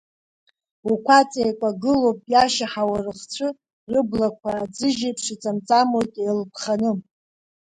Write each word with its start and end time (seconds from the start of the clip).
Уқәаҵақәа 0.91 1.43
еикәагылоуп, 1.49 2.19
иашьаҳауа 2.33 2.97
рыхцәы, 3.05 3.47
рыблақәа, 3.91 4.51
аӡыжь 4.63 5.01
еиԥш, 5.07 5.25
иҵамҵамуеит 5.33 6.13
еилԥханы. 6.23 6.91